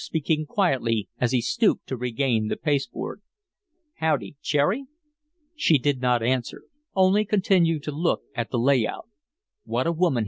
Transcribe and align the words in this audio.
speaking 0.01 0.47
quietly, 0.47 1.07
as 1.19 1.31
he 1.31 1.41
stooped 1.41 1.85
to 1.85 1.95
regain 1.95 2.47
the 2.47 2.57
pasteboard: 2.57 3.21
"Howdy, 3.97 4.35
Cherry?" 4.41 4.85
She 5.55 5.77
did 5.77 6.01
not 6.01 6.23
answer 6.23 6.63
only 6.95 7.23
continued 7.23 7.83
to 7.83 7.91
look 7.91 8.21
at 8.35 8.49
the 8.49 8.57
"lay 8.57 8.87
out." 8.87 9.05
"What 9.63 9.85
a 9.85 9.91
woman!" 9.91 10.19